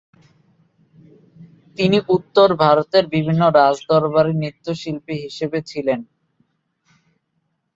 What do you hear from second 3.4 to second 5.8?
রাজদরবারের নৃত্যশিল্পী হিসেবে